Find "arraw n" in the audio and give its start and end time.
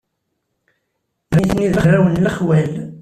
1.81-2.21